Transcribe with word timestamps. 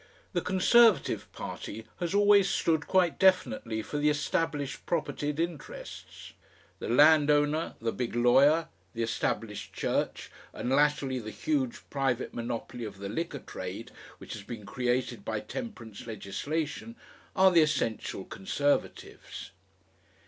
The 0.33 0.41
Conservative 0.41 1.31
Party 1.31 1.85
has 1.99 2.15
always 2.15 2.49
stood 2.49 2.87
quite 2.87 3.19
definitely 3.19 3.83
for 3.83 3.99
the 3.99 4.09
established 4.09 4.87
propertied 4.87 5.39
interests. 5.39 6.33
The 6.79 6.89
land 6.89 7.29
owner, 7.29 7.75
the 7.79 7.91
big 7.91 8.15
lawyer, 8.15 8.69
the 8.95 9.03
Established 9.03 9.73
Church, 9.73 10.31
and 10.53 10.71
latterly 10.71 11.19
the 11.19 11.29
huge 11.29 11.87
private 11.91 12.33
monopoly 12.33 12.83
of 12.83 12.97
the 12.97 13.09
liquor 13.09 13.43
trade 13.45 13.91
which 14.17 14.33
has 14.33 14.41
been 14.41 14.65
created 14.65 15.23
by 15.23 15.39
temperance 15.39 16.07
legislation, 16.07 16.95
are 17.35 17.51
the 17.51 17.61
essential 17.61 18.25
Conservatives. 18.25 19.51